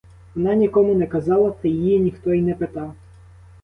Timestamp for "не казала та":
0.93-1.67